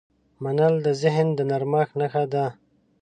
[0.43, 2.45] منل د ذهن د نرمښت نښه ده.